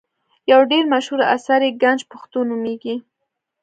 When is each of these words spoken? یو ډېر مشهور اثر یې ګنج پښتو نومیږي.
یو 0.51 0.61
ډېر 0.71 0.83
مشهور 0.93 1.21
اثر 1.35 1.59
یې 1.65 1.71
ګنج 1.83 1.99
پښتو 2.11 2.39
نومیږي. 2.49 2.95